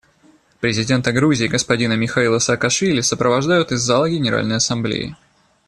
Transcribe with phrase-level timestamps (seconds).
[0.61, 5.15] Президента Грузии господина Михаила Саакашвили сопровождают из зала Генеральной Ассамблеи.